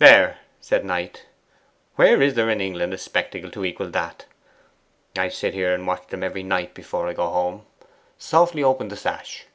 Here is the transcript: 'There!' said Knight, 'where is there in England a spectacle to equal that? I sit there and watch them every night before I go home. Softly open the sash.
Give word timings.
'There!' 0.00 0.38
said 0.60 0.84
Knight, 0.84 1.26
'where 1.94 2.20
is 2.20 2.34
there 2.34 2.50
in 2.50 2.60
England 2.60 2.92
a 2.92 2.98
spectacle 2.98 3.48
to 3.48 3.64
equal 3.64 3.88
that? 3.90 4.24
I 5.16 5.28
sit 5.28 5.54
there 5.54 5.72
and 5.72 5.86
watch 5.86 6.08
them 6.08 6.24
every 6.24 6.42
night 6.42 6.74
before 6.74 7.06
I 7.06 7.12
go 7.12 7.28
home. 7.28 7.64
Softly 8.18 8.64
open 8.64 8.88
the 8.88 8.96
sash. 8.96 9.46